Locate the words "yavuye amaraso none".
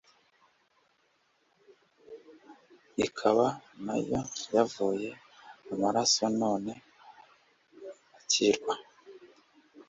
4.55-6.71